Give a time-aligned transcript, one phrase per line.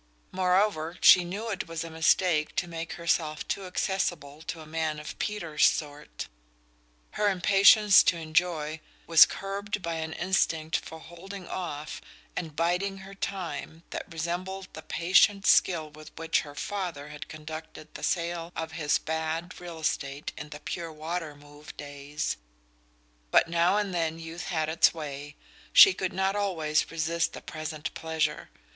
[0.31, 4.99] Moreover, she knew it was a mistake to make herself too accessible to a man
[4.99, 6.27] of Peter's sort:
[7.11, 12.01] her impatience to enjoy was curbed by an instinct for holding off
[12.35, 17.93] and biding her time that resembled the patient skill with which her father had conducted
[17.93, 22.37] the sale of his "bad" real estate in the Pure Water Move days.
[23.29, 25.35] But now and then youth had its way
[25.71, 28.49] she could not always resist the present pleasure.